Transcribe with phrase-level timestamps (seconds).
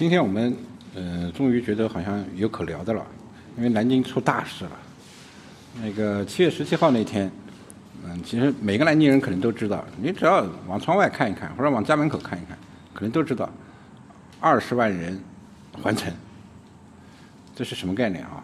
[0.00, 0.56] 今天我们
[0.94, 3.06] 呃终于觉得好像有可聊的了，
[3.58, 4.70] 因为南京出大事了。
[5.74, 7.30] 那个七月十七号那天，
[8.02, 12.56] 嗯，其实每个南京人可能都知道，你只要往窗外看一看，或者往家门口看一看，
[12.94, 13.46] 可能都知道，
[14.40, 15.20] 二十万人
[15.82, 16.10] 还城，
[17.54, 18.42] 这是什么概念啊？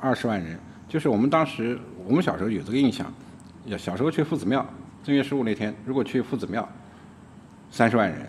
[0.00, 0.58] 二十万人，
[0.88, 3.06] 就是我们当时我们小时候有这个印象，
[3.78, 4.68] 小时候去夫子庙，
[5.04, 6.68] 正月十五那天，如果去夫子庙，
[7.70, 8.28] 三十万人。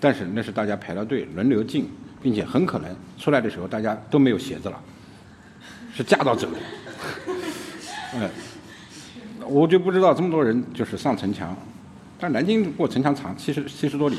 [0.00, 1.88] 但是那是大家排了队轮流进，
[2.22, 4.80] 并且很可能出来的时候大家都没有鞋子了，
[5.94, 6.56] 是架到走的。
[8.14, 8.30] 嗯，
[9.46, 11.56] 我就不知道这么多人就是上城墙，
[12.18, 14.18] 但南京过城墙长七十七十多里，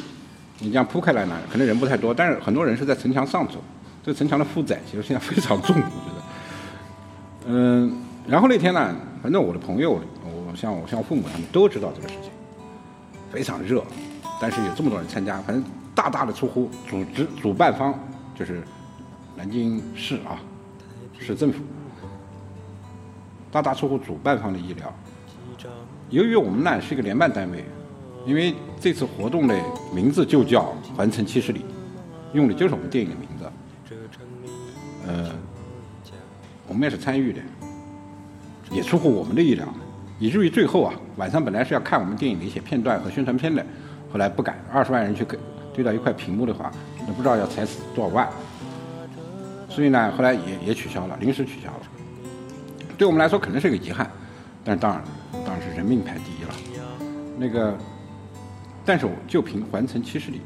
[0.59, 3.55] 你这样铺开来呢，可能人不太多，但是很多人是在城墙上走，
[4.03, 6.21] 这城墙的负载其实现在非常重，我觉得。
[7.47, 12.31] 嗯，然后那天呢，反正我的朋友，我像我像父母他们都知道这个事情，
[13.31, 13.83] 非常热。
[14.41, 17.93] 但是有这么多人参加，反正大大的出乎组织主办方，
[18.33, 18.63] 就是
[19.35, 20.39] 南京市啊，
[21.19, 21.59] 市政府，
[23.51, 24.93] 大大出乎主办方的意料。
[26.09, 27.65] 由于我们呢是一个联办单位，
[28.25, 29.59] 因为这次活动的
[29.93, 31.65] 名字就叫“环城七十里”，
[32.33, 33.51] 用的就是我们电影的名字。
[35.05, 35.31] 呃，
[36.67, 37.41] 我们也是参与的，
[38.71, 39.67] 也出乎我们的意料，
[40.17, 43.65] 以至于最后啊，晚上本来是要看我们电影的一些片段和宣传片的。
[44.11, 45.37] 后来不敢，二十万人去给
[45.73, 46.71] 对到一块屏幕的话，
[47.07, 48.27] 那不知道要踩死多少万。
[49.69, 51.79] 所以呢，后来也也取消了，临时取消了。
[52.97, 54.09] 对我们来说可能是个遗憾，
[54.63, 55.03] 但是当然
[55.45, 56.53] 当然是人命排第一了。
[57.37, 57.77] 那个，
[58.83, 60.41] 但是我就凭环城七十里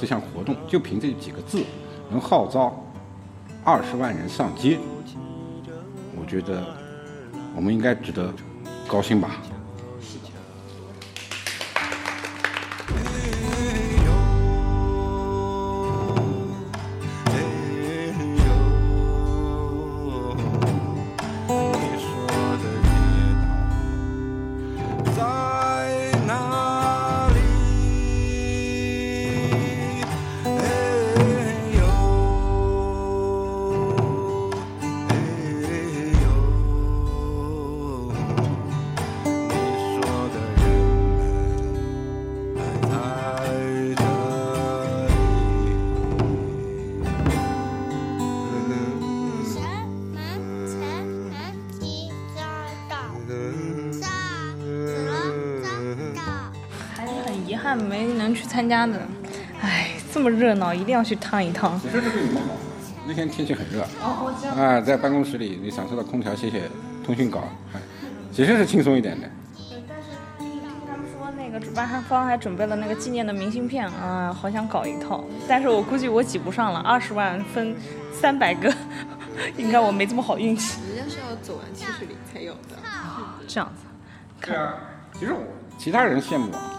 [0.00, 1.64] 这项活动，就凭这几个字，
[2.08, 2.82] 能号召
[3.64, 4.78] 二十万人上街，
[6.18, 6.64] 我觉得
[7.54, 8.32] 我们应该值得
[8.86, 9.32] 高兴吧。
[58.68, 59.00] 参加的，
[59.62, 61.80] 哎，这么热闹，一定要去趟一趟。
[61.80, 62.50] 其实这对你们好，
[63.06, 63.82] 那天天气很热，
[64.62, 66.64] 啊，在办公室里你享受到空调，写写
[67.02, 67.44] 通讯稿，
[68.30, 69.26] 其实是轻松一点的。
[69.88, 70.10] 但是
[70.86, 77.74] 他们说那个主办方还准备了那个纪念的明信片啊，好想搞一套，但是我估计我挤不上了，二十万分
[78.12, 78.70] 三百个，
[79.56, 80.78] 应该我没这么好运气。
[80.94, 82.76] 人家是要走完七十里才有的，
[83.46, 84.46] 这样子。
[84.46, 84.74] 对啊，
[85.18, 85.40] 其实我
[85.78, 86.50] 其他人羡慕。
[86.52, 86.77] 我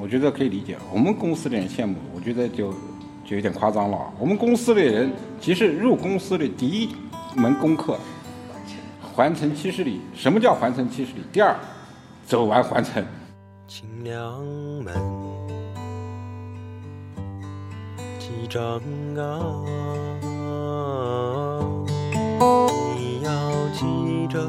[0.00, 2.72] 我觉得可以理解，我们公司的人羡慕，我觉得就
[3.24, 3.98] 就有点夸张了。
[4.18, 5.10] 我们公司的人
[5.40, 6.90] 其实入公司的第一
[7.34, 7.98] 门功课，
[9.02, 10.00] 环城七十里。
[10.14, 11.22] 什么叫环城七十里？
[11.32, 11.54] 第二，
[12.24, 13.04] 走完环城。
[13.66, 14.40] 清凉
[14.84, 14.94] 门，
[18.18, 18.80] 几张
[19.18, 19.64] 啊，
[22.96, 24.40] 你要记着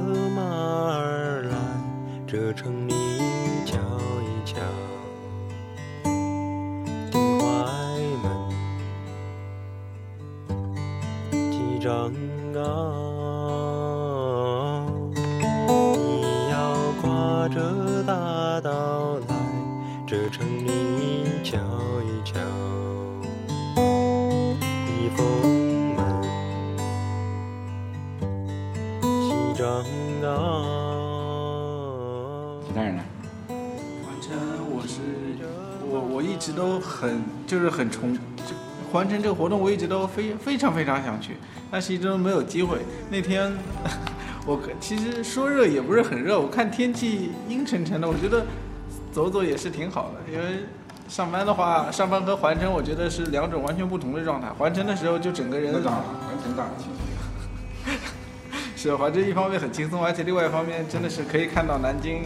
[34.29, 34.37] 完成，
[34.69, 34.99] 我是
[35.89, 38.17] 我，我一直都很就是很冲。
[38.91, 41.37] 环城这个活动我一直都非非常非常想去，
[41.71, 42.79] 但是一直都没有机会。
[43.09, 43.51] 那天
[44.45, 48.45] 我其实说热也不是很热，我看天气阴沉沉的，我觉得
[49.11, 50.31] 走走也是挺好的。
[50.31, 50.65] 因为
[51.07, 54.47] 上班的话，上班和环城我觉得是两种完全不同的状态。
[54.57, 55.83] 环城的时候就整个人，环
[56.43, 57.93] 城大轻松。
[58.75, 62.23] 是环城一方面很轻松，而且另外一方面真的是可以看到南京，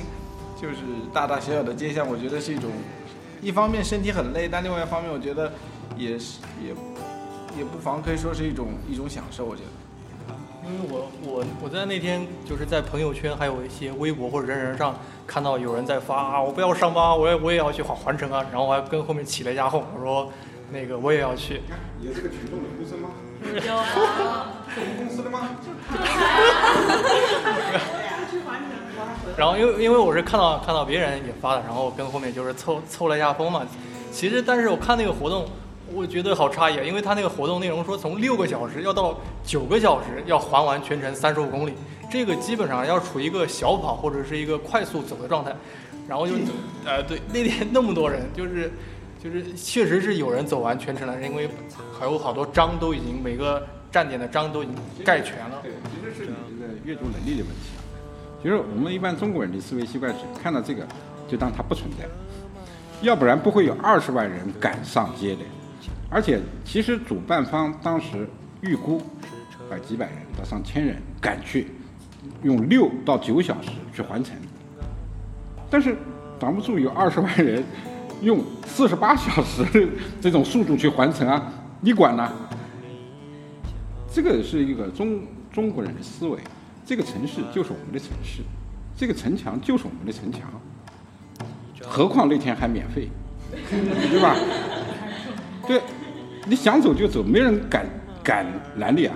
[0.64, 0.78] 就是
[1.14, 2.72] 大大小小的街巷，我觉得是一种，
[3.42, 5.52] 一方面身体很累，但另外一方面我觉得。
[5.96, 6.70] 也是也
[7.56, 9.70] 也不妨可以说是一种一种享受，我觉得。
[10.66, 20.32] 因为我我我在那天就是在朋友圈还有一些微博或者人人上看到有人在发啊，我不要上班，我也我也要去环环城啊，然后我还跟后面起了一家哄，我说
[20.72, 21.62] 那个我也要去。
[22.02, 23.10] 有这个群众的呼声吗？
[23.44, 23.86] 有啊，
[24.74, 25.50] 是我们公司的吗？
[29.38, 33.66] 然后因为因为我是看到看到别人也发了，然后跟后面就是凑凑了一下风嘛。
[34.12, 35.46] 其实但是我看那个活动，
[35.94, 41.74] 我觉得好诧异，啊，因为他那个活动内容说从六个小时要到九个小时要环完全程三十五公里，
[42.12, 45.56] 这个基本上要处于一个小跑或者是一个快速走的状态。
[46.08, 46.34] 然后就
[46.86, 48.72] 呃对那天那么多人，就是
[49.24, 51.50] 就是确实是有人走完全程了，因为
[51.98, 54.76] 还有好多章都已经每个站点的章都已经
[55.06, 55.60] 盖全了。
[55.64, 57.72] 对，其实是你这个阅读能力的问题
[58.44, 60.86] 就是我们一般中国人的思维习惯是看到这个
[61.28, 62.06] 就当它不存在，
[63.02, 65.42] 要不然不会有二十万人赶上街的。
[66.10, 68.28] 而且其实主办方当时
[68.62, 69.02] 预估
[69.72, 71.68] 啊几百人到上千人赶去，
[72.44, 74.36] 用六到九小时去完成。
[75.70, 75.96] 但是
[76.38, 77.64] 挡不住有二十万人
[78.22, 79.88] 用四十八小时的
[80.22, 81.52] 这种速度去完成啊，
[81.82, 82.32] 你管呢？
[84.14, 86.38] 这个是一个中中国人的思维，
[86.86, 88.42] 这个城市就是我们的城市，
[88.96, 90.42] 这个城墙就是我们的城墙，
[91.82, 93.10] 何况那天还免费，
[93.52, 94.36] 对吧？
[95.66, 95.82] 对，
[96.46, 97.86] 你想走就走，没人敢
[98.22, 98.46] 敢
[98.78, 99.16] 拦你啊！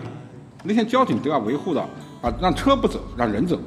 [0.63, 1.81] 那天交警都要维护的
[2.21, 3.59] 啊，让车不走，让人走。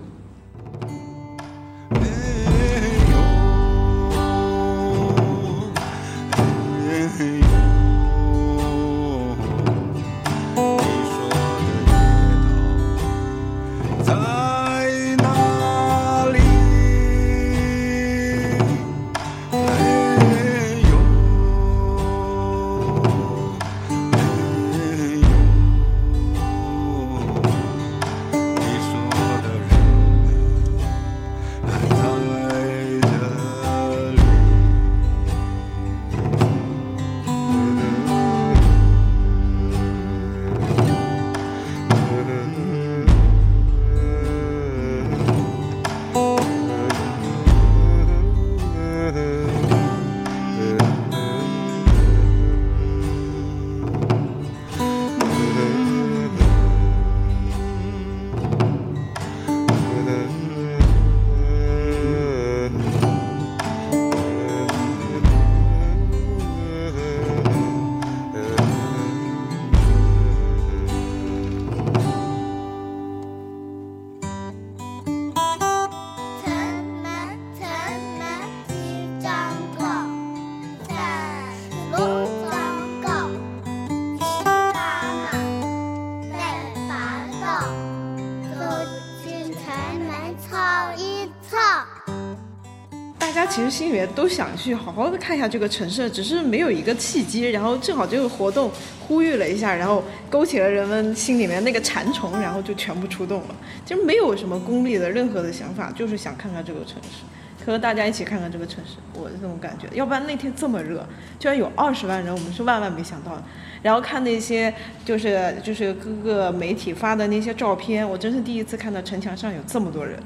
[93.81, 97.49] 心里面都想去好好的看一下这个城市，只是没有一个契机。
[97.49, 103.57] 然后正好这个活动呼吁了一下，然后勾起了人们心里面那个馋虫，然后就全部出动了。
[103.87, 109.87] 其实没有什么功利的任何的想法，就是想看看这个城市，和大家一起看看这个城市，我是这种感觉。
[109.97, 111.03] 要不然那天这么热，
[111.39, 113.43] 居然有二十万人，我们是万万没想到的。
[113.81, 114.75] 然后看那些
[115.07, 120.23] 就是就是各个媒体发的那些照片，我真是第一次看到城墙上有这么多人。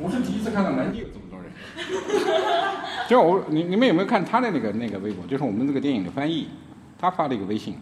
[0.00, 1.04] 我是第一次看到南京。
[3.08, 5.26] 就我，你你们有没有看他的那个那个微博？
[5.26, 6.48] 就是我们这个电影的翻译，
[6.98, 7.76] 他发了一个微信，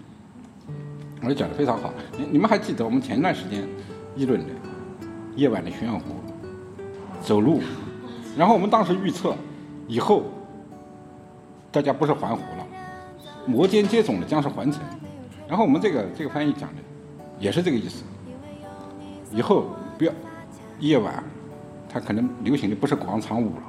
[1.23, 1.93] 我就讲的非常好。
[2.17, 3.67] 你你们还记得我们前段时间
[4.15, 4.47] 议论的
[5.35, 6.05] 夜晚的玄武湖
[7.23, 7.61] 走路，
[8.37, 9.35] 然后我们当时预测
[9.89, 10.25] 以后
[11.73, 12.67] 大家不是环湖了，
[13.47, 14.81] 摩肩接踵的将是环城。
[15.49, 16.83] 然后我们这个这个翻译讲的
[17.39, 18.05] 也是这个意思，
[19.33, 19.67] 以后
[19.99, 20.13] 不要
[20.81, 21.23] 夜晚。
[21.89, 23.63] 它可能流行的不是广场舞了，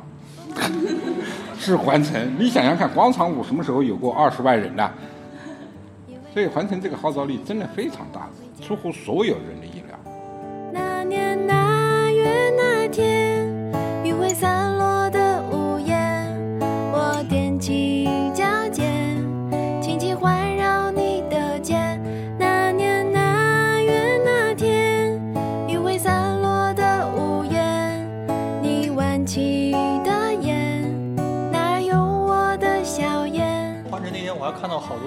[1.59, 2.35] 是环城。
[2.37, 4.91] 你想想看，广场舞什么时候有过二十万人的？
[6.33, 8.29] 所以环城这个号召力真的非常大，
[8.61, 9.86] 出乎所有人的意料。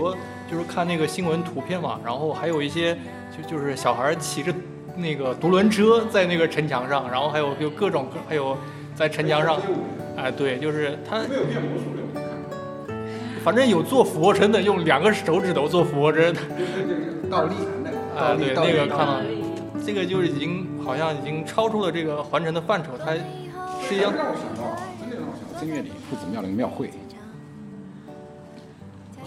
[0.01, 0.17] 多，
[0.51, 2.97] 就是看那个新闻图片嘛，然后还有一些
[3.37, 4.53] 就就是小孩骑着
[4.97, 8.57] 那个独轮车在那个城墙上，然后还有就各种还有
[8.95, 9.61] 在城墙上，
[10.17, 11.21] 哎对，就是他
[13.45, 16.41] 反正有做俯卧撑的，用两个手指头做俯卧撑的，
[17.31, 17.55] 倒立，
[18.17, 19.25] 啊对，那个看倒了，
[19.85, 23.13] 这个就是已经好像已经超出了这个环城的范畴，它
[23.87, 24.13] 是一样。
[24.15, 26.91] 让我想到，真的让我想到正月里夫子庙那个庙会，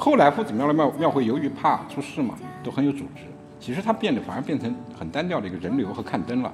[0.04, 3.22] 后来夫子庙的庙庙会由于怕出事嘛，都很有组织。
[3.58, 6.54] 其实它变得反而变成很单调的一个人流和看灯了。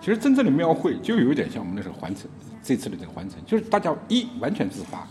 [0.00, 2.30] 其实真正的庙会就有点像我们那时候环城，
[2.62, 5.04] 这次的这个环城，就是大家一完全自发，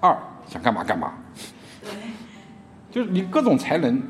[0.00, 1.12] 二想干嘛干嘛，
[2.90, 4.02] 就是你各种才能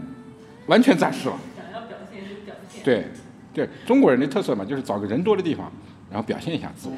[0.67, 1.37] 完全展示了。
[1.55, 2.83] 想要表现就表现。
[2.83, 3.05] 对，
[3.53, 5.71] 对，中国人的特色嘛，就是找个人多的地方，
[6.11, 6.95] 然后表现一下自我。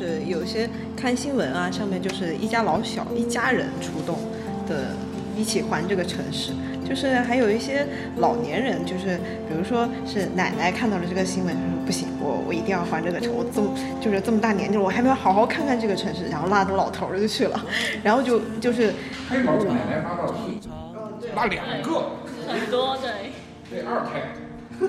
[0.00, 0.66] 就是有些
[0.96, 4.18] 看新闻啊，上面就是一家老小一家人出动
[4.66, 4.96] 的，
[5.36, 6.52] 一起环这个城市。
[6.88, 9.16] 就是还有一些老年人，就是
[9.46, 13.68] 比如说是奶奶看到了这个新闻，她说不行，我我一定要还这个城，我这么
[14.00, 17.60] 就是这么大年纪了，我还没有好好看看这个城市，然后拉着老头儿就去了，
[18.02, 18.92] 然后就就是
[19.28, 20.26] 还有老奶奶拉到
[21.20, 22.10] 是拉两个，
[22.48, 23.30] 很多对，
[23.70, 24.32] 对二胎
[24.80, 24.88] 跟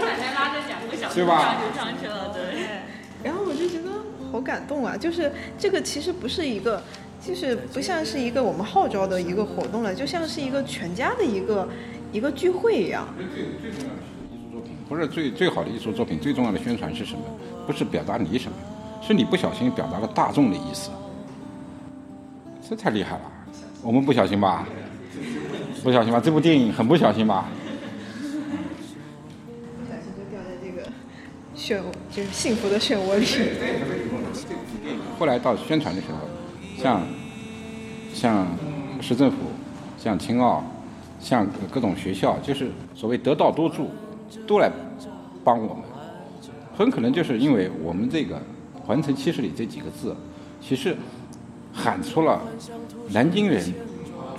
[0.00, 2.10] 奶奶拉着两个小对吧就上去了，对。
[2.10, 2.13] 然后我就觉得
[4.34, 4.96] 好感动啊！
[4.96, 6.82] 就是这个其实不是一个，
[7.24, 11.68] 就是不像是一个我们号召的一个活动了，就像是一个全家的一个
[12.10, 13.06] 一个聚会一样。
[13.16, 17.20] 最最重要的是艺术作品，不是最最好的艺术作品，最重要的宣传是什么？
[17.64, 18.56] 不是表达你什么，
[19.06, 20.90] 是你不小心表达了大众的意思。
[22.68, 23.32] 这太厉害了，
[23.84, 24.66] 我们不小心吧？
[25.84, 26.18] 不小心吧？
[26.18, 27.46] 这部电影很不小心吧？
[28.20, 30.82] 不小心就掉在这个
[31.56, 33.24] 漩涡，就是幸福的漩涡里。
[35.18, 36.18] 后来到宣传的时候，
[36.82, 37.02] 像
[38.12, 38.46] 像
[39.00, 39.36] 市政府、
[39.98, 40.62] 像青奥、
[41.20, 43.90] 像各种学校，就是所谓得道多助，
[44.46, 44.70] 都来
[45.42, 45.84] 帮我们。
[46.76, 48.40] 很可能就是因为我们这个
[48.84, 50.14] “环城七十里”这几个字，
[50.60, 50.96] 其实
[51.72, 52.40] 喊出了
[53.10, 53.62] 南京人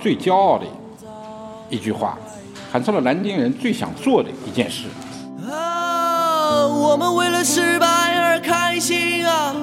[0.00, 0.66] 最骄傲的
[1.70, 2.18] 一句话，
[2.70, 4.88] 喊出了南京人最想做的一件事。
[6.78, 9.54] 我们为了失败而开心啊，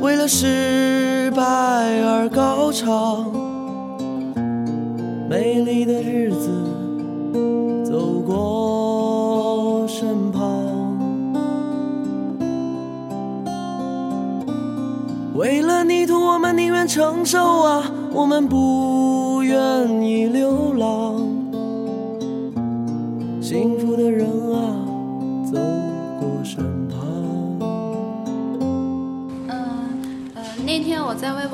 [0.00, 3.30] 为了失败而高唱。
[5.28, 6.50] 美丽的日子
[7.84, 10.42] 走过身旁，
[15.34, 20.89] 为了泥土，我们宁愿承受啊，我们不愿意流浪。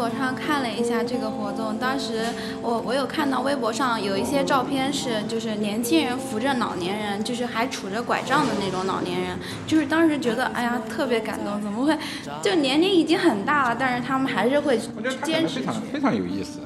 [0.09, 2.25] 上看了一下这个活动，当时
[2.63, 9.37] 我我有看到微博上有一些照片是，就是年轻人扶着老年人，就是还杵着拐杖的那种老年人，
[9.67, 11.97] 就是当时觉得哎呀特别感动，怎么会？
[12.43, 14.79] 就年龄已经很大了，但是他们还是会
[15.23, 16.61] 坚持非常非常有意思，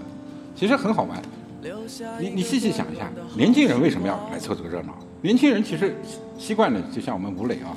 [0.54, 1.20] 其实很好玩。
[2.18, 4.94] 你你细细想一下，年轻人为什么要来凑这个热闹？
[5.20, 5.94] 年轻人其实
[6.38, 7.76] 习惯了，就像我们吴磊啊，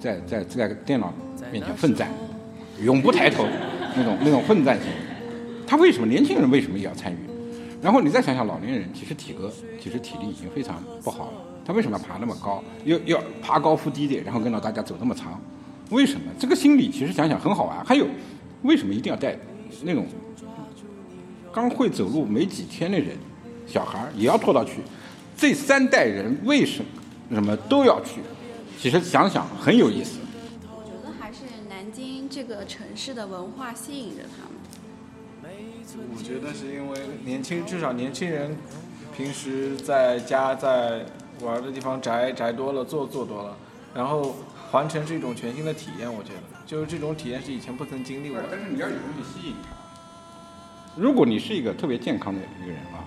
[0.00, 1.12] 在在在电脑
[1.52, 2.08] 面前奋战，
[2.82, 3.44] 永不抬头
[3.96, 4.88] 那种那种奋战型。
[5.66, 7.16] 他为什么年轻人为什么也要参与？
[7.80, 11.32] 然后你再想想老年人，其实体格其实体力已经非常不好了，
[11.66, 15.40] 他为什么要爬那么高，要要爬高扶低的，然后跟着大家走那么长？
[15.90, 16.32] 为什么？
[16.38, 17.84] 这个心理其实想想很好玩。
[17.84, 18.06] 还有，
[18.62, 19.36] 为什么一定要带
[19.82, 20.06] 那种
[21.52, 23.16] 刚会走路没几天的人，
[23.66, 24.80] 小孩也要拖到去？
[25.36, 26.86] 这三代人为什么
[27.32, 28.20] 什么都要去？
[28.78, 30.18] 其实想想很有意思。
[32.46, 34.52] 这个城市的文化吸引着他们。
[36.14, 38.54] 我觉得是因为年轻，至少年轻人
[39.16, 41.06] 平时在家在
[41.40, 43.56] 玩的地方宅宅多了，做做多了，
[43.94, 44.36] 然后
[44.70, 46.12] 环城是一种全新的体验。
[46.12, 48.48] 我觉得，就是这种体验是以前不曾经历过的。
[48.50, 49.70] 但是你要有东西吸引他。
[50.94, 53.02] 如果你是一个特别健康的一个人啊，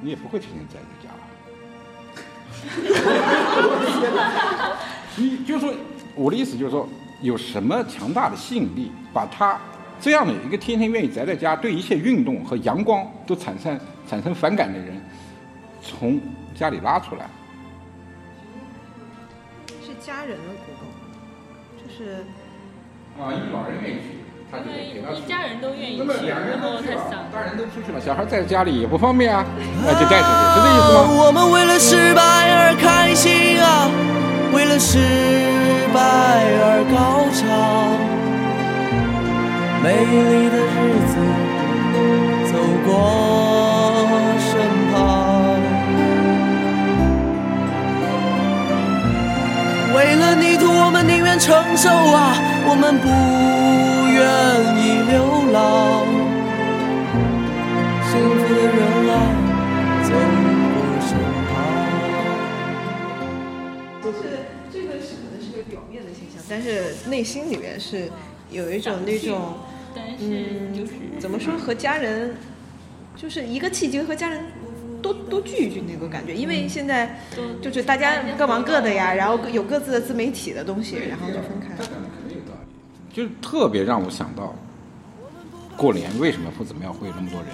[0.00, 1.10] 你也不会天天宅在家。
[5.16, 5.74] 你就说
[6.14, 6.88] 我的意思就是说，
[7.22, 9.58] 有什么强大的吸引力，把他
[10.00, 15.00] 这样的一个天天愿意宅在家，对一切运动和阳光都产生产生反感的人，
[15.82, 16.20] 从
[16.54, 17.26] 家里拉出来？
[19.84, 20.86] 是家人的鼓动，
[21.78, 22.24] 就是
[23.18, 24.18] 啊，一老人愿意去，
[24.50, 29.44] 他就给他去一家人都愿意去，那么两个人然后都去了，他想大人都出去了，小孩在家里也不方便啊，
[29.82, 31.24] 那就带出去，是这意思吗？
[31.24, 33.88] 我们为了失败而开心啊，
[34.52, 34.98] 为了失
[35.96, 35.98] 败
[36.60, 36.94] 而高
[37.32, 37.40] 唱。
[39.82, 40.76] 美丽的日
[41.08, 41.14] 子
[42.52, 42.88] 走过
[44.38, 44.48] 身
[44.92, 44.94] 旁，
[49.94, 52.36] 为了泥土，我们宁愿承受啊，
[52.68, 53.08] 我们不
[54.12, 54.20] 愿
[54.76, 55.14] 意流
[55.52, 55.56] 浪。
[58.10, 59.14] 幸福的人啊，
[66.48, 68.10] 但是内心里面是
[68.50, 69.54] 有一种那种
[69.94, 72.34] 但是就是怎么说和家人，
[73.16, 74.44] 就是一个契机和家人
[75.02, 77.18] 多多聚一聚那个感觉，因为现在
[77.60, 81.90] 就是大家各忙各的呀，然后有各自的自媒体的东西，然后就分开了。
[83.12, 84.54] 就是特别让我想到，
[85.76, 87.48] 过年为什么夫子庙会有那么多人？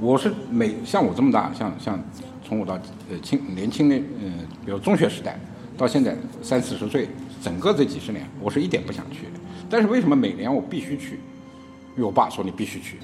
[0.00, 2.02] 我是每像我这么大，像像
[2.42, 2.74] 从我到
[3.10, 4.32] 呃青年轻的呃，
[4.64, 5.38] 比如中学时代
[5.76, 7.08] 到现在三四十岁，
[7.42, 9.26] 整个这几十年，我是一点不想去。
[9.68, 11.18] 但是为什么每年我必须去？
[11.94, 12.96] 因为我爸说你必须去，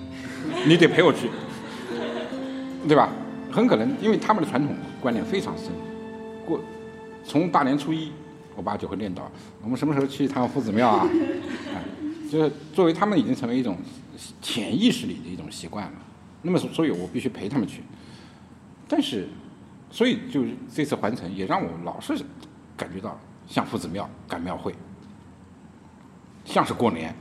[0.66, 1.28] 你得陪我去，
[2.86, 3.10] 对吧？
[3.50, 5.66] 很可能因为他们的传统观念非常深，
[6.46, 6.60] 过
[7.24, 8.12] 从大年初一，
[8.54, 9.22] 我爸就会念叨
[9.62, 11.04] 我们什么时候去一趟夫子庙啊？
[11.74, 11.76] 啊，
[12.30, 13.76] 就是作为他们已经成为一种
[14.40, 15.92] 潜意识里的一种习惯了。
[16.40, 17.82] 那么所以，我必须陪他们去。
[18.86, 19.28] 但是，
[19.90, 22.14] 所以就这次环城也让我老是
[22.76, 23.18] 感觉到
[23.48, 24.74] 像夫子庙赶庙会，
[26.44, 27.14] 像是过年。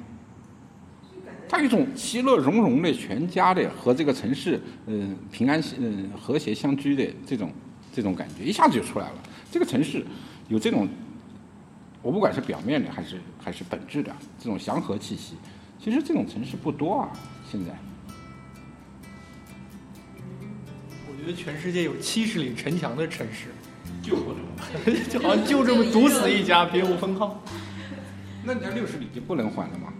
[1.49, 7.49] 它有一种其乐融融的全家的和这个城市嗯、平安嗯、和谐相居的这种
[7.93, 9.15] 这种感觉，一下子就出来了。
[9.49, 10.05] 这个城市
[10.49, 10.89] 有这种，
[12.01, 15.35] 我不管是表面的还是还是本质的这种祥和气息，
[15.81, 17.09] 其实这种城市不多啊，
[17.49, 17.71] 现在。
[21.09, 23.47] 我觉得全世界有七十里城墙的城市，
[24.07, 24.39] 就不能。
[25.09, 27.43] 就好像就这么独死一家，别无分号。
[28.43, 29.93] 那你要六十里就不能还了吗？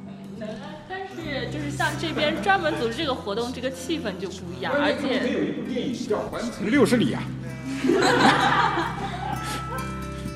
[0.88, 7.24] 但是就是像这边专门组织这个活动，这个气氛就不一样，而且有一部电影叫《环城六十里》啊。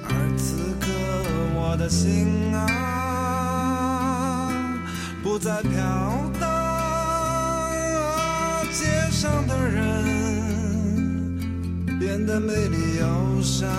[0.03, 0.87] 而此刻
[1.55, 2.67] 我的心啊，
[5.23, 5.69] 不再飘
[6.39, 6.49] 荡，
[8.73, 9.85] 街上的人
[12.11, 13.69] 变得美丽忧伤。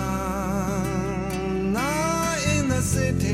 [1.71, 3.29] Night in the city，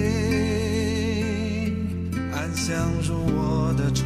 [2.33, 2.75] 安详
[3.07, 4.05] 入我的窗。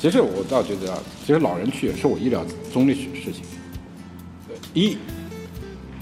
[0.00, 3.42] 其实我倒觉得啊，其实老人去也是我意料中的事事情。
[4.72, 4.96] 一，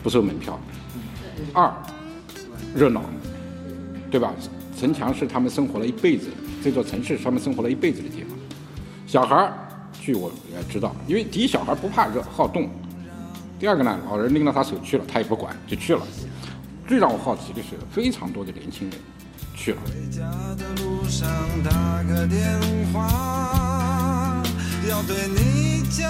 [0.05, 0.53] 不收门票；
[1.53, 1.73] 二，
[2.77, 3.03] 热闹，
[4.09, 4.33] 对吧？
[4.79, 6.29] 城墙是他们生活了一辈子，
[6.63, 8.39] 这座城市是他们生活了一辈子的地方。
[9.05, 9.53] 小孩儿，
[10.01, 12.69] 据我也知道，因为第一小孩不怕热，好动；
[13.59, 16.07] 第二个呢，老人拎着他手去了，他也不管，就去了。
[16.87, 19.01] 最让我好奇的是，非常多的年轻人
[19.57, 19.81] 去了。
[19.87, 20.21] 回家
[20.55, 21.29] 的路上
[21.65, 22.47] 打个电
[22.93, 23.88] 话，
[24.89, 26.09] 要对你讲，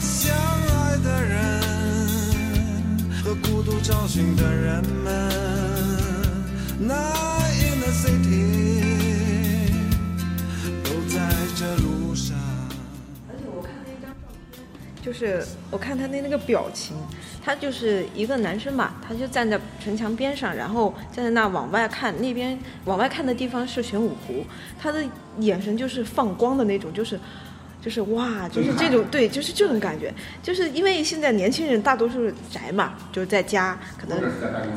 [0.00, 1.62] 相爱的人
[3.22, 5.30] 和孤独找寻的人们。
[6.80, 8.69] ，Not in the city，
[15.02, 16.96] 就是我看他的那个表情，
[17.44, 24.44] 他就是一个男生嘛，他就站在城墙边上，然后站在那往外看，那边往外看的地方是玄武湖，
[24.78, 25.04] 他的
[25.38, 27.18] 眼神就是放光的那种，就是。
[27.82, 34.20] 就是哇，就是这种对，就是这种感觉，就是因为现在年轻人大多数宅嘛，就是在家，可能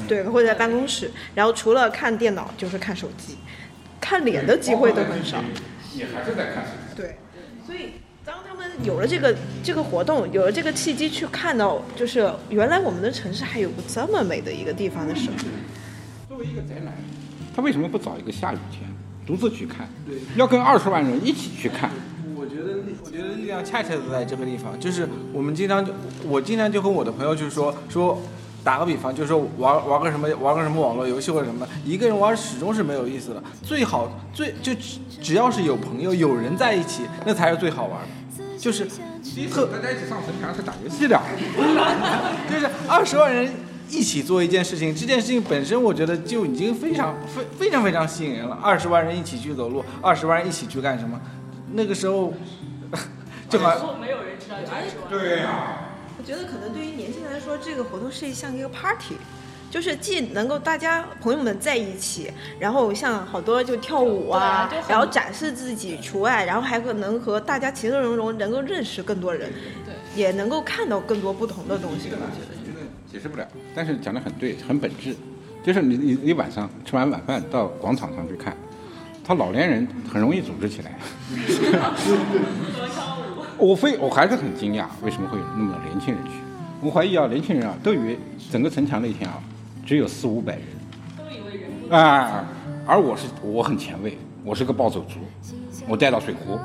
[0.08, 3.38] 对或者在办公室，然后除了看电脑就是看手机，
[4.00, 5.44] 看脸的机会都很少。
[5.94, 6.64] 也还是在看。
[6.96, 7.18] 对，
[7.68, 15.36] 所以当他们有了这个这个活动，有了这个契机去看到，就是原来我们的城市还有个这么美的一个地方的时候，
[16.30, 16.94] 作为一个宅男，
[17.56, 18.90] 他为什么不找一个下雨天
[19.26, 19.88] 独自去看？
[20.38, 21.90] 要跟二十万人一起去看。
[22.36, 25.94] 我觉得力，我觉得力量恰恰就在这个地方，就是我们经常就，
[26.28, 28.22] 我经常就跟我的朋友就是说说，
[28.64, 38.00] 打个比方，就是说玩玩个什么玩个什么网络游戏或者什么，一个人玩始终是没有意思的，最好最就只只要是有朋友有人在一起，那才是最好玩
[38.38, 38.86] 的，就是
[39.52, 41.20] 特大家一起上城墙去打游戏的，
[42.50, 43.52] 就是二十万人
[43.90, 48.58] 一起做一件事情，这件事情本身我觉得就已经非常非非常非常吸引人了。
[48.62, 51.20] 二十万人一起去走路，二十万人一起去干什么？
[51.74, 52.34] 那个时候
[53.50, 55.04] 就好像没有人知道这个是吧？
[55.10, 59.16] 对呀、我觉得可能对于年轻人来说，这个活动是像一个 party。
[59.72, 69.52] 就是既能够大家朋友们在一起，然后像好多就跳舞啊，然后展示自己除外，然后还可能和大家其乐融融，能够认识更多人，
[69.84, 72.10] 对，也能够看到更多不同的东西。
[72.12, 72.54] 我觉得。
[72.64, 75.16] 这个解释不了，但是讲的很对，很本质，
[75.66, 78.56] 就是你你你晚上吃完晚饭到广场上去看，
[79.24, 81.00] 他老年人很容易组织起来。
[83.58, 86.32] 我非我还是很惊讶，为什么会有那么多年轻人去？
[86.82, 88.20] 我怀疑啊，年轻人啊，都以为
[88.52, 89.40] 整个城墙那天啊，
[89.86, 90.64] 只有四五百人。
[91.18, 92.46] 都以为人啊，
[92.86, 95.20] 而我是我很前卫，我是个暴走族，
[95.88, 96.60] 我带到水壶，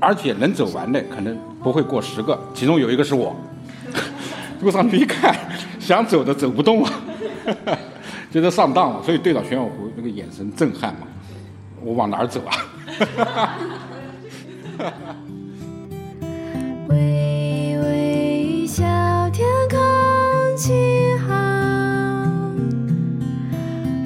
[0.00, 3.34] 而且能走完的可能不会过十个，其中有一个是我。
[4.62, 5.36] 路上去一看，
[5.78, 6.90] 想走的走不动了，
[8.32, 11.00] 觉得上当了，所以对到玄武湖那个眼神震撼嘛，
[11.82, 12.56] 我往哪儿走啊？
[16.88, 18.82] 微微笑
[19.30, 19.78] 天空
[20.56, 20.74] 晴
[21.20, 21.32] 好，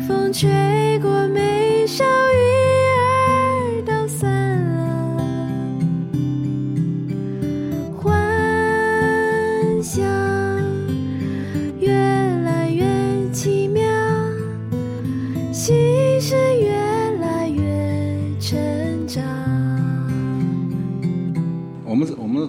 [0.07, 0.49] 风吹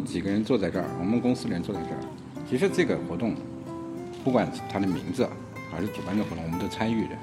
[0.10, 2.00] 几个人坐在这儿，我们公司人坐在这儿。
[2.50, 3.36] 其实这个活动，
[4.24, 5.30] 不管它的名字
[5.72, 7.16] 还是主办的活动，我们都参与的。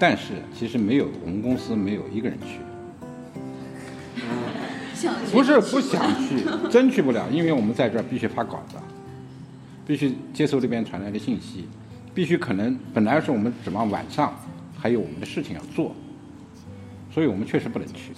[0.00, 2.58] 但是其实没有我们公司没有一个人去，
[5.30, 8.74] 不是不想去，真去不了，因为我们在这儿必须发稿子，
[9.86, 11.68] 必须接收这边传来的信息，
[12.12, 14.34] 必须可能本来是我们指望晚上
[14.76, 15.94] 还有我们的事情要做，
[17.12, 18.12] 所以我们确实不能去。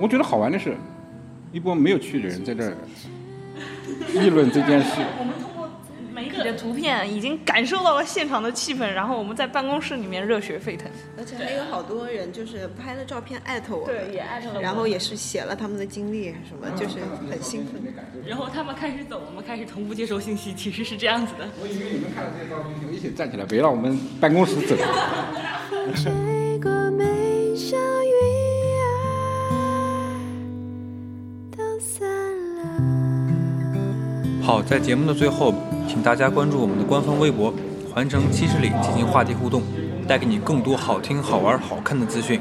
[0.00, 0.74] 我觉得好玩的是，
[1.54, 2.76] 一波没有去的人在这儿
[4.12, 4.90] 议论这件事。
[5.20, 5.70] 我们通过
[6.12, 10.90] 媒体的图片已经感受到了现场的气氛，然后我们在办公室里面热血沸腾。
[11.16, 16.96] 而且还有好多人就是拍了照片艾特我们，对也艾特了我然后也是写了他们的经历什么，就是
[17.30, 17.80] 很兴奋。
[18.26, 21.48] 然后他们开始走，我们开始同步接收信息，其实是这样子的。
[21.62, 24.74] 我以为你们看到这些照片就一起站起来围绕我们办公室走。
[34.44, 35.54] 好，在节目的最后，
[35.88, 37.50] 请大家关注我们的官方微博
[37.90, 39.62] “环城七十里”进行话题互动，
[40.06, 42.38] 带给你更多好听、好玩、好看的资讯。